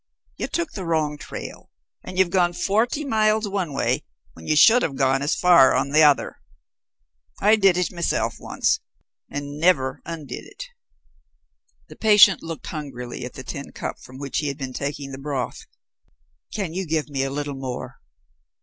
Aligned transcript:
You 0.35 0.47
took 0.47 0.71
the 0.71 0.83
wrong 0.83 1.19
trail 1.19 1.69
and 2.03 2.17
you've 2.17 2.31
gone 2.31 2.53
forty 2.53 3.05
miles 3.05 3.47
one 3.47 3.71
way 3.71 4.03
when 4.33 4.47
you 4.47 4.55
should 4.55 4.81
have 4.81 4.95
gone 4.95 5.21
as 5.21 5.35
far 5.35 5.75
on 5.75 5.89
the 5.91 6.01
other. 6.01 6.41
I 7.39 7.55
did 7.55 7.77
it 7.77 7.91
myself 7.91 8.39
once, 8.39 8.79
and 9.29 9.59
never 9.59 10.01
undid 10.03 10.43
it." 10.43 10.65
The 11.87 11.95
patient 11.97 12.41
looked 12.41 12.65
hungrily 12.65 13.25
at 13.25 13.33
the 13.33 13.43
tin 13.43 13.73
cup 13.73 13.99
from 13.99 14.17
which 14.17 14.39
he 14.39 14.47
had 14.47 14.57
been 14.57 14.73
taking 14.73 15.11
the 15.11 15.19
broth. 15.19 15.67
"Can 16.51 16.73
you 16.73 16.87
give 16.87 17.07
me 17.07 17.21
a 17.21 17.29
little 17.29 17.53
more?" 17.53 17.99